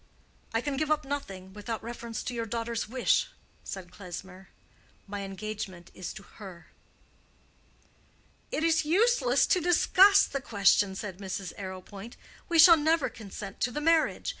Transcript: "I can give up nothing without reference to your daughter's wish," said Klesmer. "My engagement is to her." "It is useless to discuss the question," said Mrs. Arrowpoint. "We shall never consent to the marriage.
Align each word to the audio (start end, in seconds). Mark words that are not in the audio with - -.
"I 0.51 0.61
can 0.61 0.77
give 0.77 0.89
up 0.89 1.05
nothing 1.05 1.53
without 1.53 1.83
reference 1.83 2.23
to 2.23 2.33
your 2.33 2.47
daughter's 2.47 2.89
wish," 2.89 3.27
said 3.63 3.91
Klesmer. 3.91 4.49
"My 5.05 5.21
engagement 5.21 5.91
is 5.93 6.11
to 6.13 6.23
her." 6.23 6.71
"It 8.51 8.63
is 8.63 8.83
useless 8.83 9.45
to 9.45 9.61
discuss 9.61 10.25
the 10.25 10.41
question," 10.41 10.95
said 10.95 11.19
Mrs. 11.19 11.53
Arrowpoint. 11.55 12.17
"We 12.49 12.57
shall 12.57 12.77
never 12.77 13.09
consent 13.09 13.59
to 13.59 13.69
the 13.69 13.79
marriage. 13.79 14.29